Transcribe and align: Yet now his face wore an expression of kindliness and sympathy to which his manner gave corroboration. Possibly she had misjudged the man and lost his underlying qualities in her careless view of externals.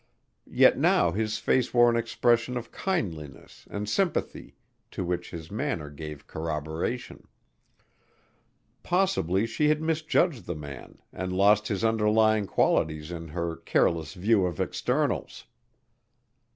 Yet 0.49 0.79
now 0.79 1.11
his 1.11 1.37
face 1.37 1.75
wore 1.75 1.87
an 1.87 1.95
expression 1.95 2.57
of 2.57 2.71
kindliness 2.71 3.67
and 3.69 3.87
sympathy 3.87 4.55
to 4.89 5.05
which 5.05 5.29
his 5.29 5.51
manner 5.51 5.91
gave 5.91 6.25
corroboration. 6.25 7.27
Possibly 8.81 9.45
she 9.45 9.69
had 9.69 9.79
misjudged 9.79 10.47
the 10.47 10.55
man 10.55 10.97
and 11.13 11.31
lost 11.31 11.67
his 11.67 11.83
underlying 11.83 12.47
qualities 12.47 13.11
in 13.11 13.27
her 13.27 13.57
careless 13.57 14.15
view 14.15 14.47
of 14.47 14.59
externals. 14.59 15.45